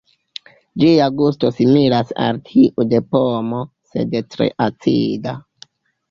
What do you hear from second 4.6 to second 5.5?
acida.